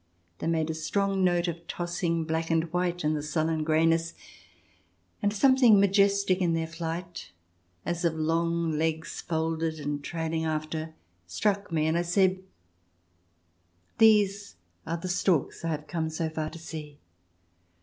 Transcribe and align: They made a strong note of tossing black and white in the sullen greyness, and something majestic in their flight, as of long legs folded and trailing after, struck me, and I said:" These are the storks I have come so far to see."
They 0.39 0.47
made 0.47 0.71
a 0.71 0.73
strong 0.73 1.23
note 1.23 1.47
of 1.47 1.67
tossing 1.67 2.23
black 2.23 2.49
and 2.49 2.63
white 2.73 3.03
in 3.03 3.13
the 3.13 3.21
sullen 3.21 3.63
greyness, 3.63 4.15
and 5.21 5.31
something 5.31 5.79
majestic 5.79 6.41
in 6.41 6.53
their 6.55 6.65
flight, 6.65 7.29
as 7.85 8.03
of 8.03 8.15
long 8.15 8.79
legs 8.79 9.21
folded 9.21 9.79
and 9.79 10.03
trailing 10.03 10.43
after, 10.43 10.95
struck 11.27 11.71
me, 11.71 11.85
and 11.85 11.95
I 11.95 12.01
said:" 12.01 12.41
These 13.99 14.55
are 14.87 14.97
the 14.97 15.07
storks 15.07 15.63
I 15.63 15.67
have 15.67 15.85
come 15.85 16.09
so 16.09 16.31
far 16.31 16.49
to 16.49 16.57
see." 16.57 16.97